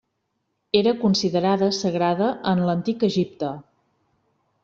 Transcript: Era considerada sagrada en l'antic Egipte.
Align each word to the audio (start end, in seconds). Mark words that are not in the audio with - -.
Era 0.79 0.93
considerada 1.01 1.67
sagrada 1.81 2.31
en 2.53 2.63
l'antic 2.69 3.07
Egipte. 3.11 3.51